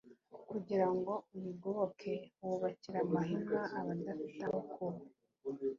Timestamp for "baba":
4.79-5.01